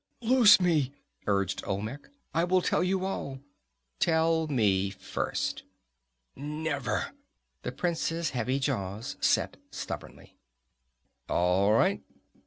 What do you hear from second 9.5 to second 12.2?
stubbornly. "All right."